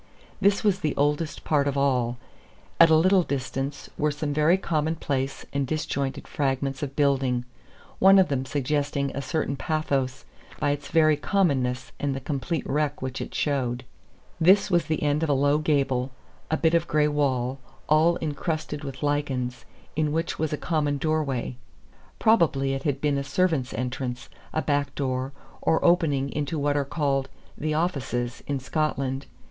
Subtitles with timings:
[0.39, 2.17] This was the oldest part of all.
[2.79, 7.45] At a little distance were some very commonplace and disjointed fragments of building,
[7.99, 10.25] one of them suggesting a certain pathos
[10.59, 13.85] by its very commonness and the complete wreck which it showed.
[14.39, 16.09] This was the end of a low gable,
[16.49, 19.65] a bit of gray wall, all incrusted with lichens,
[19.95, 21.57] in which was a common door way.
[22.17, 25.31] Probably it had been a servants' entrance, a backdoor,
[25.61, 29.27] or opening into what are called "the offices" in Scotland.